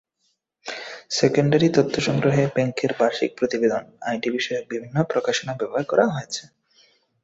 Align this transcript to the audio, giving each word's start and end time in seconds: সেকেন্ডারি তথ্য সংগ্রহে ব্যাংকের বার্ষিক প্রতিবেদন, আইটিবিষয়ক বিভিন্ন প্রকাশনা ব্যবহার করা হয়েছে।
সেকেন্ডারি 1.11 1.67
তথ্য 1.69 1.95
সংগ্রহে 2.01 2.43
ব্যাংকের 2.55 2.91
বার্ষিক 2.99 3.31
প্রতিবেদন, 3.37 3.83
আইটিবিষয়ক 4.01 4.65
বিভিন্ন 4.69 4.97
প্রকাশনা 5.03 5.53
ব্যবহার 5.55 5.85
করা 5.85 6.05
হয়েছে। 6.07 6.43